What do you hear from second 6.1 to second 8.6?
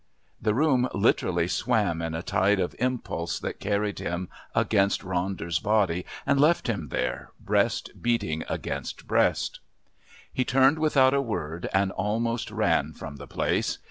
and left him there, breast beating